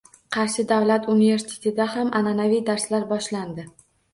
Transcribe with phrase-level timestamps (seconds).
[0.35, 3.71] Qarshi davlat universitetida ham an’anaviy darslar boshlandi